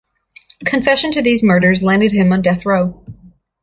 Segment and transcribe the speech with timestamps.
[0.65, 3.05] Confession to these murders landed him on death row.